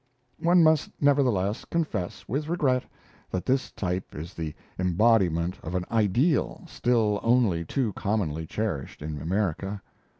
[0.39, 2.85] One must, nevertheless, confess with regret
[3.29, 9.21] that this type is the embodiment of an "ideal" still only too commonly cherished in
[9.21, 9.83] America.